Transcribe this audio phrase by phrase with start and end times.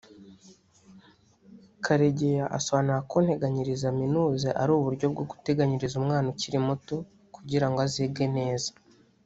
[1.85, 6.95] Karegeya asobanura ko Nteganyiriza Minuze ari uburyo bwo guteganyiriza umwana ukiri muto
[7.35, 8.69] kugira ngo azige neza